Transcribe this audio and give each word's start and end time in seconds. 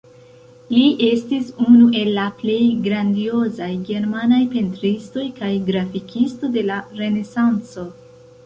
Li 0.75 0.85
estis 1.07 1.51
unu 1.65 1.89
el 1.99 2.09
la 2.15 2.23
plej 2.39 2.63
grandiozaj 2.87 3.69
germanaj 3.91 4.41
pentristoj 4.55 5.27
kaj 5.39 5.53
grafikisto 5.71 6.51
de 6.57 6.65
la 6.73 6.83
Renesanco. 7.03 7.91